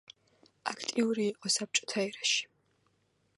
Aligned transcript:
აქტიური 0.71 1.27
იყო 1.33 1.51
საბჭოთა 1.57 2.01
ერაში. 2.07 2.41